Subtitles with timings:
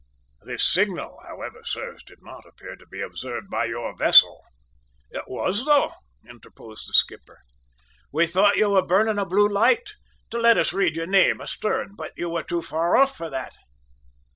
[0.41, 4.41] "This signal, however, sirs, did not appear to be observed by your vessel."
[5.11, 5.91] "It was, though,"
[6.27, 7.37] interposed the skipper.
[8.11, 9.91] "We thought you were burning a blue light
[10.31, 13.53] to let us read your name astern, but you were too far off for that!"